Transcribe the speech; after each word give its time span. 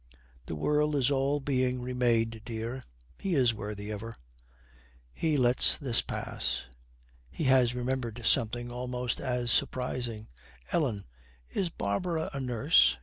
'The 0.47 0.55
world 0.55 0.95
is 0.95 1.11
all 1.11 1.39
being 1.39 1.79
re 1.79 1.93
made, 1.93 2.41
dear. 2.43 2.81
He 3.19 3.35
is 3.35 3.53
worthy 3.53 3.91
of 3.91 4.01
her.' 4.01 4.15
He 5.13 5.37
lets 5.37 5.77
this 5.77 6.01
pass. 6.01 6.63
He 7.29 7.43
has 7.43 7.75
remembered 7.75 8.25
something 8.25 8.71
almost 8.71 9.19
as 9.21 9.51
surprising, 9.51 10.27
'Ellen, 10.71 11.05
is 11.51 11.69
Barbara 11.69 12.31
a 12.33 12.39
nurse?' 12.39 12.97